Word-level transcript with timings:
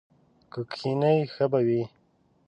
که 0.51 0.59
کښېنې 0.71 1.15
ښه 1.33 1.45
به 1.51 1.59
وي! 1.67 1.83